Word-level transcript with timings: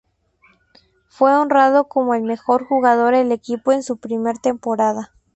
Fue 1.09 1.31
honrado 1.37 1.87
como 1.87 2.15
el 2.15 2.23
mejor 2.23 2.65
jugador 2.65 3.13
del 3.13 3.31
equipo 3.31 3.71
en 3.71 3.83
su 3.83 3.97
primer 3.97 4.39
temporada. 4.39 5.13